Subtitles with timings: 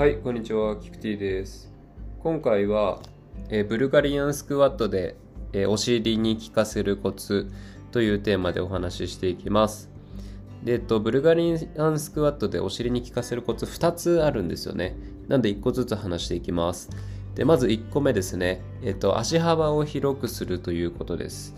[0.00, 1.70] はい、こんにちは、キクティです。
[2.20, 3.02] 今回は、
[3.50, 5.14] えーブルガリアンスクワットで、
[5.52, 7.50] えーお尻に効かせるコツ
[7.92, 9.90] というテーマでお話ししていきます。
[10.64, 14.96] で、えっと、ブルガリアンスクワットでお尻に効かせるコツ2つあるんですよね。
[15.28, 16.88] なんで1個ずつ話していきます。
[17.34, 18.62] で、まず1個目ですね。
[18.82, 21.54] えっと、足幅を広くするということです。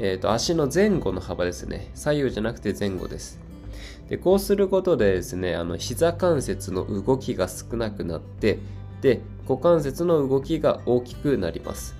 [0.00, 1.92] えっと、足の前後の幅ですね。
[1.94, 3.38] 左右じゃなくて前後です。
[4.08, 8.58] でこうすることでですねあの膝関節の動きが少なくなって
[9.00, 11.94] で股関節の動きが大きくなります。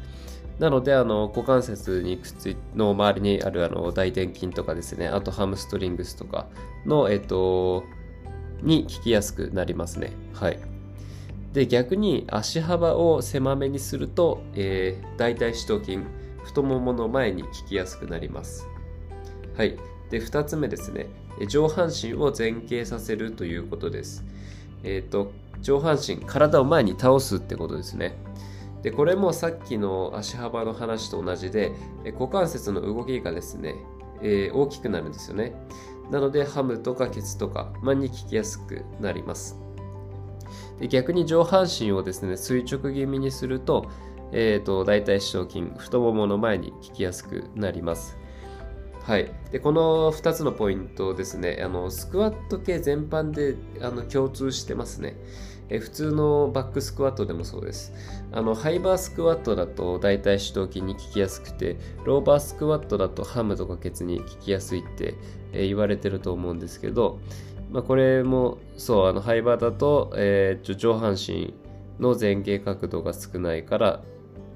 [0.59, 6.47] なのであの股関節にくっついの周りにあるあの大臀筋とかですねあとハムストリングスとか
[6.87, 7.83] のえっと
[8.63, 10.13] に効きやすくなりますね。
[10.33, 10.59] はい。
[11.53, 15.99] で逆に足幅を狭めにすると、えー、大腿四頭筋
[16.43, 18.67] 太ももの前に効きやすくなります。
[19.57, 19.77] はい。
[20.11, 21.07] で2つ目ですね
[21.49, 24.25] 上半身を前傾させるということです。
[24.83, 28.17] えっ、と上半身体を前に倒すってことですね。
[28.83, 31.73] でこれもさっきの足幅の話と同じで
[32.19, 33.77] 股関節の動きがですね、
[34.21, 35.55] えー大きくなるんですよね。
[36.11, 39.59] なのでハムとかケツとか、まあ、に効きやすくなります。
[40.79, 43.87] で逆に上半身をですね垂直気味にすると,、
[44.33, 48.19] えー、と大腿四頭筋太ももの前に効きやすくなります。
[49.05, 51.61] はい、でこの2つのポイントですね。
[51.63, 55.15] あのスクワット系全般であの共通してますね。
[55.69, 57.93] え普通のバックスクワットでもそうです。
[58.33, 65.17] あのハイバースクワットだと大腿四頭筋に効きやすくてローバースクワットだとハムとかケツに効きやすいって、
[65.53, 67.21] え言われてると思うんですけど、
[67.71, 71.53] まあ、これもそうあのハイバーだと、えー上半身
[72.01, 74.03] の前傾角度が少ないから、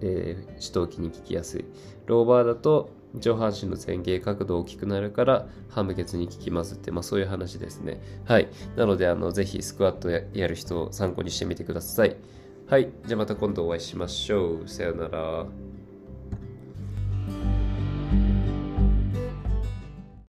[0.01, 1.67] えー、四頭筋に効きやすい。
[2.07, 8.01] ローバーだと上半身の前傾角度大きくなるから半無欠に効きますって、まあ、そういう話ですね。
[8.25, 8.49] はい。
[8.77, 12.17] なのであのぜひスクワットややる人を参考にしてみてください。
[12.69, 12.91] はい。
[13.07, 14.69] じゃあまた今度お会いしましょう。
[14.69, 15.47] さようなら。